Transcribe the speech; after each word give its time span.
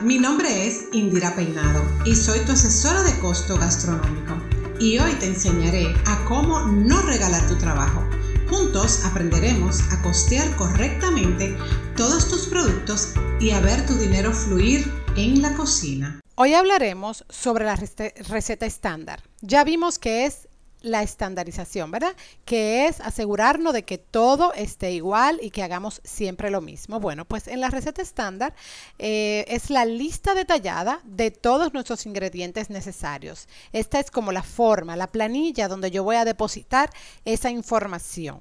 Mi 0.00 0.16
nombre 0.16 0.64
es 0.64 0.84
Indira 0.92 1.34
Peinado 1.34 1.82
y 2.04 2.14
soy 2.14 2.38
tu 2.46 2.52
asesora 2.52 3.02
de 3.02 3.18
costo 3.18 3.58
gastronómico. 3.58 4.36
Y 4.78 4.96
hoy 5.00 5.12
te 5.14 5.26
enseñaré 5.26 5.92
a 6.06 6.24
cómo 6.24 6.60
no 6.60 7.02
regalar 7.02 7.44
tu 7.48 7.56
trabajo. 7.56 8.08
Juntos 8.48 9.04
aprenderemos 9.04 9.80
a 9.92 10.00
costear 10.00 10.54
correctamente 10.54 11.56
todos 11.96 12.28
tus 12.28 12.46
productos 12.46 13.14
y 13.40 13.50
a 13.50 13.60
ver 13.60 13.84
tu 13.86 13.94
dinero 13.94 14.32
fluir 14.32 14.88
en 15.16 15.42
la 15.42 15.54
cocina. 15.54 16.20
Hoy 16.36 16.54
hablaremos 16.54 17.24
sobre 17.28 17.64
la 17.64 17.74
receta 17.74 18.66
estándar. 18.66 19.24
Ya 19.40 19.64
vimos 19.64 19.98
que 19.98 20.26
es 20.26 20.47
la 20.80 21.02
estandarización, 21.02 21.90
¿verdad? 21.90 22.14
Que 22.44 22.86
es 22.86 23.00
asegurarnos 23.00 23.72
de 23.72 23.84
que 23.84 23.98
todo 23.98 24.52
esté 24.54 24.92
igual 24.92 25.38
y 25.42 25.50
que 25.50 25.62
hagamos 25.62 26.00
siempre 26.04 26.50
lo 26.50 26.60
mismo. 26.60 27.00
Bueno, 27.00 27.24
pues 27.24 27.48
en 27.48 27.60
la 27.60 27.70
receta 27.70 28.02
estándar 28.02 28.54
eh, 28.98 29.44
es 29.48 29.70
la 29.70 29.84
lista 29.84 30.34
detallada 30.34 31.00
de 31.04 31.30
todos 31.30 31.72
nuestros 31.72 32.06
ingredientes 32.06 32.70
necesarios. 32.70 33.48
Esta 33.72 34.00
es 34.00 34.10
como 34.10 34.32
la 34.32 34.42
forma, 34.42 34.96
la 34.96 35.10
planilla 35.10 35.68
donde 35.68 35.90
yo 35.90 36.04
voy 36.04 36.16
a 36.16 36.24
depositar 36.24 36.90
esa 37.24 37.50
información. 37.50 38.40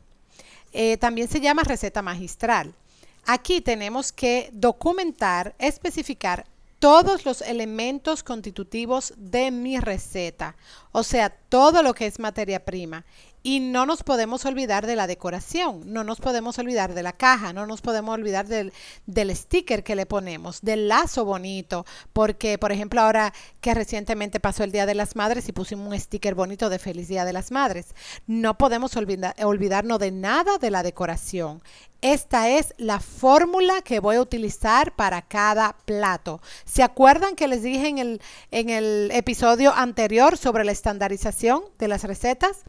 Eh, 0.73 0.97
también 0.97 1.27
se 1.27 1.41
llama 1.41 1.63
receta 1.63 2.01
magistral. 2.01 2.73
Aquí 3.25 3.61
tenemos 3.61 4.11
que 4.11 4.49
documentar, 4.53 5.55
especificar 5.59 6.45
todos 6.79 7.25
los 7.25 7.41
elementos 7.41 8.23
constitutivos 8.23 9.13
de 9.17 9.51
mi 9.51 9.79
receta, 9.79 10.55
o 10.91 11.03
sea, 11.03 11.29
todo 11.29 11.83
lo 11.83 11.93
que 11.93 12.05
es 12.05 12.19
materia 12.19 12.63
prima. 12.63 13.05
Y 13.47 13.61
no 13.61 13.85
nos 13.85 14.03
podemos 14.03 14.43
olvidar 14.43 14.85
de 14.85 14.97
la 14.97 15.07
decoración, 15.07 15.81
no 15.85 16.03
nos 16.03 16.19
podemos 16.19 16.59
olvidar 16.59 16.93
de 16.93 17.01
la 17.01 17.13
caja, 17.13 17.53
no 17.53 17.65
nos 17.65 17.79
podemos 17.79 18.13
olvidar 18.13 18.45
del, 18.45 18.73
del 19.05 19.33
sticker 19.33 19.85
que 19.85 19.95
le 19.95 20.05
ponemos, 20.05 20.59
del 20.61 20.89
lazo 20.89 21.23
bonito, 21.23 21.85
porque 22.11 22.57
por 22.57 22.73
ejemplo 22.73 22.99
ahora 22.99 23.33
que 23.61 23.73
recientemente 23.73 24.41
pasó 24.41 24.65
el 24.65 24.73
Día 24.73 24.85
de 24.85 24.95
las 24.95 25.15
Madres 25.15 25.47
y 25.47 25.53
pusimos 25.53 25.87
un 25.87 25.97
sticker 25.97 26.35
bonito 26.35 26.69
de 26.69 26.77
Feliz 26.77 27.07
Día 27.07 27.23
de 27.23 27.31
las 27.31 27.51
Madres, 27.51 27.95
no 28.25 28.57
podemos 28.57 28.97
olvidarnos 28.97 29.99
de 29.99 30.11
nada 30.11 30.57
de 30.57 30.69
la 30.69 30.83
decoración. 30.83 31.61
Esta 32.01 32.49
es 32.49 32.73
la 32.75 32.99
fórmula 32.99 33.81
que 33.81 34.01
voy 34.01 34.17
a 34.17 34.21
utilizar 34.21 34.93
para 34.93 35.21
cada 35.21 35.77
plato. 35.85 36.41
¿Se 36.65 36.83
acuerdan 36.83 37.37
que 37.37 37.47
les 37.47 37.63
dije 37.63 37.87
en 37.87 37.97
el, 37.99 38.21
en 38.51 38.69
el 38.69 39.09
episodio 39.13 39.73
anterior 39.73 40.37
sobre 40.37 40.65
la 40.65 40.73
estandarización 40.73 41.63
de 41.79 41.87
las 41.87 42.03
recetas? 42.03 42.65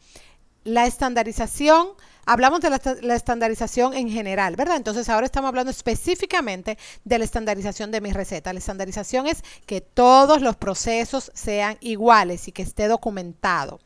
La 0.65 0.85
estandarización, 0.85 1.87
hablamos 2.25 2.59
de 2.59 2.69
la, 2.69 3.15
estandarización 3.15 3.93
en 3.93 4.09
general, 4.09 4.57
¿verdad? 4.57 4.75
Entonces 4.75 5.07
ahora 5.07 5.25
estamos 5.25 5.47
hablando 5.47 5.71
específicamente 5.71 6.77
de 7.05 7.17
la 7.17 7.23
estandarización 7.23 7.91
de 7.91 8.01
mi 8.01 8.11
receta. 8.11 8.51
La 8.51 8.59
estandarización 8.59 9.25
es 9.27 9.41
que 9.65 9.79
todos 9.79 10.41
los 10.41 10.57
procesos 10.57 11.31
sean 11.33 11.77
iguales 11.79 12.47
y 12.49 12.51
que 12.51 12.61
esté 12.61 12.89
documentado. 12.89 13.79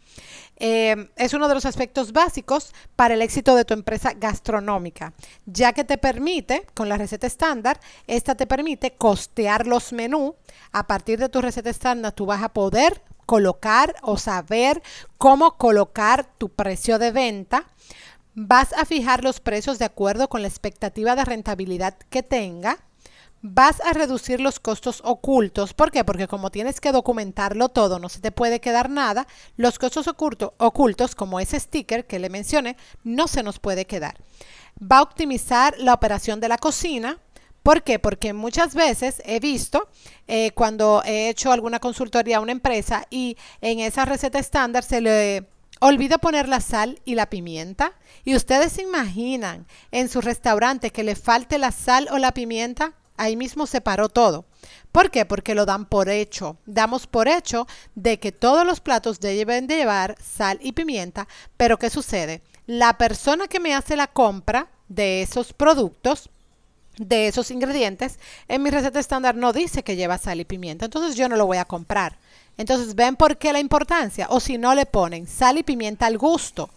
Eh, 0.58 1.10
es 1.16 1.34
uno 1.34 1.48
de 1.48 1.56
los 1.56 1.66
aspectos 1.66 2.12
básicos 2.12 2.74
para 2.96 3.14
el 3.14 3.22
éxito 3.22 3.56
de 3.56 3.66
tu 3.66 3.74
empresa 3.74 4.14
gastronómica, 4.16 5.14
ya 5.46 5.74
que 5.74 5.84
te 5.84 5.98
permite, 5.98 6.66
con 6.74 6.90
la 6.90 6.98
receta 6.98 7.28
estándar, 7.28 7.80
esta 8.08 8.36
te 8.36 8.48
permite 8.48 8.92
costear 8.92 9.68
los 9.68 9.94
menús. 9.94 10.34
A 10.72 10.88
partir 10.88 11.20
de 11.20 11.30
tu 11.30 11.40
receta 11.42 11.70
estándar, 11.70 12.14
tú 12.14 12.26
vas 12.26 12.42
a 12.42 12.50
poder 12.50 13.02
colocar 13.26 13.96
o 14.02 14.18
saber 14.18 14.82
cómo 15.18 15.58
colocar 15.58 16.26
tu 16.38 16.50
precio 16.50 17.00
de 17.00 17.12
venta. 17.12 17.66
Vas 18.36 18.74
a 18.74 18.86
fijar 18.86 19.24
los 19.24 19.40
precios 19.40 19.80
de 19.80 19.86
acuerdo 19.86 20.28
con 20.28 20.42
la 20.42 20.48
expectativa 20.48 21.16
de 21.16 21.26
rentabilidad 21.26 21.96
que 22.10 22.24
tenga. 22.24 22.80
Vas 23.42 23.82
a 23.82 23.92
reducir 23.94 24.40
los 24.40 24.60
costos 24.60 25.02
ocultos. 25.04 25.74
¿Por 25.74 25.92
qué? 25.92 26.04
Porque 26.04 26.28
como 26.28 26.50
tienes 26.50 26.80
que 26.80 26.94
documentarlo 26.94 27.70
todo, 27.70 28.00
no 28.00 28.08
se 28.08 28.22
te 28.22 28.32
puede 28.32 28.62
quedar 28.62 28.90
nada. 28.90 29.28
Los 29.58 29.78
costos 29.78 30.08
ocultos, 30.08 31.16
como 31.16 31.40
ese 31.40 31.60
sticker 31.60 32.08
que 32.08 32.20
le 32.20 32.30
mencioné, 32.30 32.78
no 33.04 33.28
se 33.28 33.44
nos 33.44 33.60
puede 33.60 33.86
quedar. 33.86 34.16
Va 34.82 35.00
a 35.00 35.02
optimizar 35.04 35.76
la 35.78 35.94
operación 35.94 36.40
de 36.40 36.48
la 36.48 36.58
cocina 36.58 37.20
¿Por 37.64 37.82
qué? 37.84 37.98
Porque 37.98 38.34
muchas 38.34 38.76
veces 38.76 39.22
he 39.26 39.40
visto 39.40 39.88
eh, 40.28 40.52
cuando 40.52 41.02
he 41.06 41.30
hecho 41.30 41.52
alguna 41.52 41.80
consultoría 41.80 42.38
a 42.38 42.42
una 42.42 42.52
empresa 42.52 43.08
y 43.10 43.38
en 43.62 43.80
esa 43.80 44.04
receta 44.04 44.38
estándar 44.38 44.84
se 44.84 45.00
le 45.00 45.48
olvida 45.80 46.18
poner 46.18 46.50
la 46.50 46.60
sal 46.60 47.00
y 47.06 47.16
la 47.16 47.30
pimienta. 47.30 47.94
Y 48.26 48.36
ustedes 48.36 48.74
se 48.74 48.82
imaginan 48.82 49.66
en 49.92 50.10
su 50.10 50.20
restaurante 50.20 50.92
que 50.92 51.04
le 51.04 51.16
falte 51.16 51.58
la 51.58 51.72
sal 51.72 52.10
o 52.12 52.18
la 52.18 52.34
pimienta. 52.34 52.94
Ahí 53.16 53.38
mismo 53.38 53.66
se 53.66 53.80
paró 53.80 54.10
todo. 54.10 54.46
¿Por 54.92 55.10
qué? 55.10 55.26
Porque 55.26 55.56
lo 55.56 55.66
dan 55.66 55.86
por 55.86 56.10
hecho. 56.10 56.58
Damos 56.66 57.08
por 57.08 57.30
hecho 57.30 57.66
de 57.96 58.20
que 58.20 58.34
todos 58.34 58.66
los 58.66 58.82
platos 58.82 59.22
deben 59.22 59.68
de 59.68 59.78
llevar 59.78 60.18
sal 60.22 60.60
y 60.62 60.74
pimienta. 60.74 61.30
Pero 61.56 61.78
¿qué 61.78 61.90
sucede? 61.90 62.42
La 62.66 62.98
persona 62.98 63.48
que 63.48 63.62
me 63.62 63.74
hace 63.74 63.96
la 63.96 64.08
compra 64.08 64.70
de 64.90 65.22
esos 65.22 65.54
productos 65.54 66.30
de 66.98 67.28
esos 67.28 67.52
ingredientes, 67.52 68.20
en 68.48 68.62
mi 68.62 68.70
receta 68.70 69.00
estándar 69.00 69.36
no 69.36 69.54
dice 69.54 69.84
que 69.84 69.96
lleva 69.96 70.18
sal 70.18 70.40
y 70.40 70.46
pimienta, 70.46 70.86
entonces 70.86 71.16
yo 71.16 71.28
no 71.30 71.36
lo 71.36 71.46
voy 71.46 71.58
a 71.58 71.66
comprar. 71.66 72.18
Entonces, 72.58 72.96
¿ven 72.96 73.16
por 73.16 73.38
qué 73.38 73.52
la 73.52 73.60
importancia? 73.60 74.28
O 74.30 74.40
si 74.40 74.58
no 74.58 74.76
le 74.76 74.86
ponen 74.86 75.28
sal 75.28 75.58
y 75.58 75.64
pimienta 75.64 76.06
al 76.06 76.18
gusto. 76.18 76.70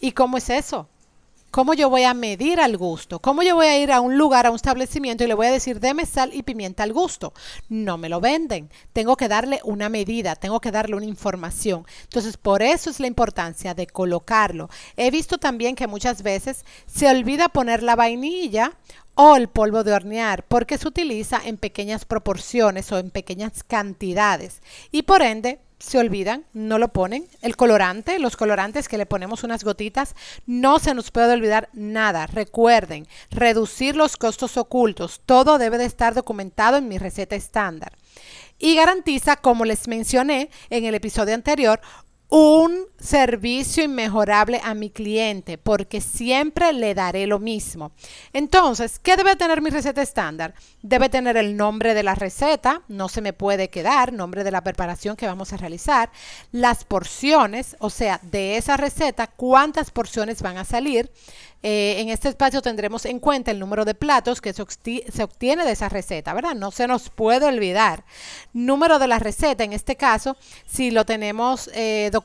¿Y 0.00 0.12
cómo 0.12 0.36
es 0.36 0.50
eso? 0.50 0.88
¿Cómo 1.52 1.74
yo 1.74 1.90
voy 1.90 2.04
a 2.04 2.14
medir 2.14 2.60
al 2.60 2.78
gusto? 2.78 3.18
¿Cómo 3.18 3.42
yo 3.42 3.56
voy 3.56 3.66
a 3.66 3.78
ir 3.78 3.92
a 3.92 4.00
un 4.00 4.16
lugar, 4.16 4.46
a 4.46 4.50
un 4.50 4.56
establecimiento 4.56 5.22
y 5.22 5.26
le 5.26 5.34
voy 5.34 5.48
a 5.48 5.52
decir, 5.52 5.80
deme 5.80 6.06
sal 6.06 6.30
y 6.32 6.44
pimienta 6.44 6.82
al 6.82 6.94
gusto? 6.94 7.34
No 7.68 7.98
me 7.98 8.08
lo 8.08 8.22
venden. 8.22 8.70
Tengo 8.94 9.18
que 9.18 9.28
darle 9.28 9.60
una 9.62 9.90
medida, 9.90 10.34
tengo 10.34 10.62
que 10.62 10.70
darle 10.70 10.96
una 10.96 11.04
información. 11.04 11.84
Entonces, 12.04 12.38
por 12.38 12.62
eso 12.62 12.88
es 12.88 13.00
la 13.00 13.06
importancia 13.06 13.74
de 13.74 13.86
colocarlo. 13.86 14.70
He 14.96 15.10
visto 15.10 15.36
también 15.36 15.76
que 15.76 15.86
muchas 15.86 16.22
veces 16.22 16.64
se 16.86 17.06
olvida 17.06 17.50
poner 17.50 17.82
la 17.82 17.96
vainilla 17.96 18.72
o 19.14 19.36
el 19.36 19.48
polvo 19.48 19.84
de 19.84 19.92
hornear 19.92 20.44
porque 20.44 20.78
se 20.78 20.88
utiliza 20.88 21.38
en 21.44 21.58
pequeñas 21.58 22.06
proporciones 22.06 22.90
o 22.92 22.98
en 22.98 23.10
pequeñas 23.10 23.62
cantidades 23.62 24.62
y 24.90 25.02
por 25.02 25.20
ende 25.20 25.60
se 25.82 25.98
olvidan, 25.98 26.46
no 26.52 26.78
lo 26.78 26.92
ponen. 26.92 27.26
El 27.40 27.56
colorante, 27.56 28.18
los 28.20 28.36
colorantes 28.36 28.88
que 28.88 28.98
le 28.98 29.06
ponemos 29.06 29.42
unas 29.42 29.64
gotitas, 29.64 30.14
no 30.46 30.78
se 30.78 30.94
nos 30.94 31.10
puede 31.10 31.32
olvidar 31.32 31.68
nada. 31.72 32.26
Recuerden, 32.26 33.08
reducir 33.30 33.96
los 33.96 34.16
costos 34.16 34.56
ocultos. 34.56 35.20
Todo 35.26 35.58
debe 35.58 35.78
de 35.78 35.84
estar 35.84 36.14
documentado 36.14 36.76
en 36.76 36.86
mi 36.86 36.98
receta 36.98 37.34
estándar. 37.34 37.92
Y 38.58 38.76
garantiza, 38.76 39.36
como 39.36 39.64
les 39.64 39.88
mencioné 39.88 40.50
en 40.70 40.84
el 40.84 40.94
episodio 40.94 41.34
anterior, 41.34 41.80
un 42.34 42.86
servicio 42.98 43.84
inmejorable 43.84 44.58
a 44.64 44.72
mi 44.72 44.88
cliente 44.88 45.58
porque 45.58 46.00
siempre 46.00 46.72
le 46.72 46.94
daré 46.94 47.26
lo 47.26 47.38
mismo. 47.38 47.92
Entonces, 48.32 48.98
¿qué 48.98 49.18
debe 49.18 49.36
tener 49.36 49.60
mi 49.60 49.68
receta 49.68 50.00
estándar? 50.00 50.54
Debe 50.80 51.10
tener 51.10 51.36
el 51.36 51.58
nombre 51.58 51.92
de 51.92 52.02
la 52.02 52.14
receta, 52.14 52.80
no 52.88 53.10
se 53.10 53.20
me 53.20 53.34
puede 53.34 53.68
quedar, 53.68 54.14
nombre 54.14 54.44
de 54.44 54.50
la 54.50 54.64
preparación 54.64 55.14
que 55.14 55.26
vamos 55.26 55.52
a 55.52 55.58
realizar, 55.58 56.10
las 56.52 56.84
porciones, 56.84 57.76
o 57.80 57.90
sea, 57.90 58.18
de 58.22 58.56
esa 58.56 58.78
receta, 58.78 59.26
cuántas 59.26 59.90
porciones 59.90 60.40
van 60.40 60.56
a 60.56 60.64
salir, 60.64 61.10
eh, 61.64 62.00
en 62.00 62.08
este 62.08 62.28
espacio 62.28 62.60
tendremos 62.60 63.04
en 63.04 63.20
cuenta 63.20 63.52
el 63.52 63.60
número 63.60 63.84
de 63.84 63.94
platos 63.94 64.40
que 64.40 64.52
se, 64.52 64.62
obtiene 64.62 65.64
de 65.64 65.70
esa 65.70 65.88
receta, 65.88 66.34
¿verdad? 66.34 66.56
No 66.56 66.72
se 66.72 66.88
nos 66.88 67.08
puede 67.08 67.46
olvidar. 67.46 68.04
Número 68.52 68.98
de 68.98 69.06
la 69.06 69.20
receta, 69.20 69.62
en 69.62 69.72
este 69.72 69.94
caso, 69.96 70.36
si 70.66 70.90
lo 70.90 71.04
tenemos 71.04 71.70
eh, 71.74 72.10
documentado, 72.12 72.21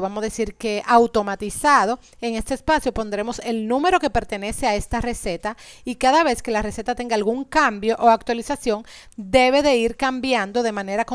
vamos 0.00 0.18
a 0.18 0.26
decir 0.26 0.54
que 0.54 0.82
automatizado, 0.86 1.98
en 2.20 2.34
este 2.34 2.54
espacio 2.54 2.94
pondremos 2.94 3.40
el 3.40 3.68
número 3.68 4.00
que 4.00 4.10
pertenece 4.10 4.66
a 4.66 4.74
esta 4.74 5.00
receta 5.00 5.56
y 5.84 5.96
cada 5.96 6.24
vez 6.24 6.42
que 6.42 6.50
la 6.50 6.62
receta 6.62 6.94
tenga 6.94 7.16
algún 7.16 7.44
cambio 7.44 7.96
o 7.98 8.08
actualización, 8.08 8.84
debe 9.16 9.62
de 9.62 9.76
ir 9.76 9.96
cambiando 9.96 10.62
de 10.62 10.72
manera 10.72 11.06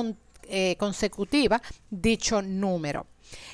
eh, 0.43 0.75
consecutiva 0.77 1.61
dicho 1.89 2.41
número. 2.41 3.05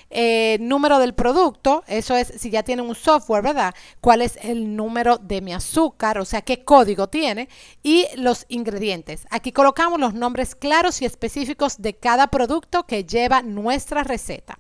Eh, 0.10 0.58
número 0.62 1.00
del 1.00 1.14
producto, 1.14 1.84
eso 1.88 2.16
es 2.16 2.34
si 2.38 2.50
ya 2.50 2.64
tiene 2.64 2.82
un 2.82 2.96
software, 2.96 3.44
¿verdad? 3.44 3.74
¿Cuál 4.02 4.22
es 4.22 4.38
el 4.42 4.76
número 4.76 5.18
de 5.18 5.42
mi 5.42 5.54
azúcar? 5.54 6.20
O 6.20 6.26
sea, 6.26 6.42
qué 6.42 6.64
código 6.64 7.08
tiene. 7.08 7.50
Y 7.84 8.06
los 8.16 8.46
ingredientes. 8.48 9.26
Aquí 9.30 9.52
colocamos 9.52 10.00
los 10.00 10.14
nombres 10.14 10.56
claros 10.56 11.02
y 11.02 11.06
específicos 11.06 11.82
de 11.82 11.96
cada 11.96 12.28
producto 12.28 12.86
que 12.86 13.04
lleva 13.04 13.42
nuestra 13.42 14.04
receta. 14.04 14.60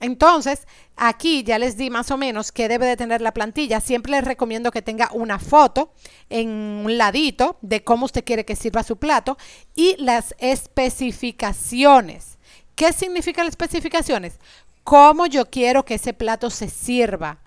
Entonces, 0.00 0.66
aquí 0.96 1.44
ya 1.44 1.58
les 1.58 1.76
di 1.76 1.88
más 1.88 2.10
o 2.10 2.18
menos 2.18 2.52
qué 2.52 2.68
debe 2.68 2.86
de 2.86 2.96
tener 2.96 3.20
la 3.22 3.32
plantilla. 3.32 3.80
Siempre 3.80 4.12
les 4.12 4.24
recomiendo 4.24 4.70
que 4.70 4.82
tenga 4.82 5.08
una 5.12 5.38
foto 5.38 5.92
en 6.28 6.48
un 6.48 6.98
ladito 6.98 7.56
de 7.62 7.84
cómo 7.84 8.04
usted 8.06 8.24
quiere 8.24 8.44
que 8.44 8.56
sirva 8.56 8.82
su 8.82 8.96
plato 8.96 9.38
y 9.74 9.96
las 9.98 10.34
especificaciones 10.38 12.33
¿Qué 12.74 12.92
significan 12.92 13.44
las 13.46 13.52
especificaciones? 13.52 14.38
Cómo 14.82 15.26
yo 15.26 15.48
quiero 15.48 15.84
que 15.84 15.94
ese 15.94 16.12
plato 16.12 16.50
se 16.50 16.68
sirva. 16.68 17.38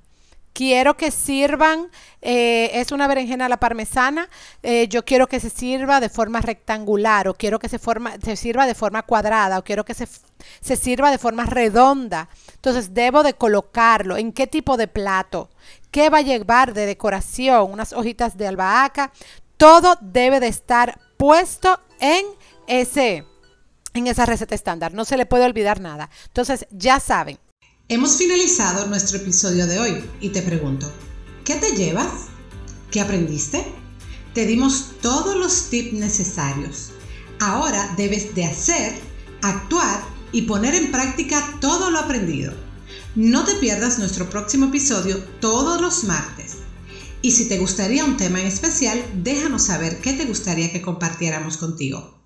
quiero 0.53 0.97
que 0.97 1.11
sirvan, 1.11 1.91
eh, 2.19 2.71
es 2.73 2.91
una 2.91 3.07
berenjena 3.07 3.45
a 3.45 3.49
la 3.49 3.59
parmesana, 3.59 4.27
eh, 4.63 4.87
yo 4.87 5.05
quiero 5.05 5.27
que 5.27 5.39
se 5.39 5.51
sirva 5.51 5.99
de 5.99 6.09
forma 6.09 6.41
rectangular 6.41 7.27
o 7.27 7.35
quiero 7.35 7.59
que 7.59 7.69
se, 7.69 7.77
forma, 7.77 8.15
se 8.23 8.35
sirva 8.35 8.65
de 8.65 8.73
forma 8.73 9.03
cuadrada 9.03 9.59
o 9.59 9.63
quiero 9.63 9.85
que 9.85 9.93
se, 9.93 10.07
se 10.59 10.75
sirva 10.75 11.11
de 11.11 11.19
forma 11.19 11.45
redonda. 11.45 12.27
Entonces 12.55 12.95
debo 12.95 13.21
de 13.21 13.35
colocarlo, 13.35 14.17
en 14.17 14.33
qué 14.33 14.47
tipo 14.47 14.77
de 14.77 14.87
plato, 14.87 15.51
qué 15.91 16.09
va 16.09 16.19
a 16.19 16.21
llevar 16.21 16.73
de 16.73 16.87
decoración, 16.87 17.71
unas 17.71 17.93
hojitas 17.93 18.35
de 18.35 18.47
albahaca, 18.47 19.11
todo 19.57 19.95
debe 20.01 20.39
de 20.39 20.47
estar 20.47 20.99
puesto 21.17 21.79
en 21.99 22.25
ese 22.65 23.25
en 23.97 24.07
esa 24.07 24.25
receta 24.25 24.55
estándar, 24.55 24.93
no 24.93 25.05
se 25.05 25.17
le 25.17 25.25
puede 25.25 25.45
olvidar 25.45 25.81
nada. 25.81 26.09
Entonces, 26.27 26.67
ya 26.71 26.99
saben, 26.99 27.37
Hemos 27.89 28.17
finalizado 28.17 28.85
nuestro 28.87 29.17
episodio 29.17 29.65
de 29.65 29.79
hoy 29.79 30.03
y 30.19 30.27
te 30.27 30.41
pregunto, 30.41 30.91
¿qué 31.45 31.55
te 31.55 31.71
llevas? 31.71 32.25
¿Qué 32.91 32.99
aprendiste? 32.99 33.63
Te 34.33 34.45
dimos 34.45 34.91
todos 35.01 35.37
los 35.37 35.69
tips 35.69 35.93
necesarios. 35.93 36.89
Ahora 37.39 37.93
debes 37.95 38.35
de 38.35 38.43
hacer, 38.43 38.93
actuar 39.41 40.03
y 40.33 40.41
poner 40.41 40.75
en 40.75 40.91
práctica 40.91 41.57
todo 41.61 41.89
lo 41.89 41.99
aprendido. 41.99 42.53
No 43.15 43.45
te 43.45 43.55
pierdas 43.55 43.99
nuestro 43.99 44.29
próximo 44.29 44.65
episodio 44.65 45.23
todos 45.39 45.79
los 45.79 46.03
martes. 46.03 46.57
Y 47.21 47.31
si 47.31 47.47
te 47.47 47.57
gustaría 47.57 48.03
un 48.03 48.17
tema 48.17 48.41
en 48.41 48.47
especial, 48.47 49.01
déjanos 49.23 49.63
saber 49.63 50.01
qué 50.01 50.11
te 50.11 50.25
gustaría 50.25 50.73
que 50.73 50.81
compartiéramos 50.81 51.55
contigo. 51.55 52.16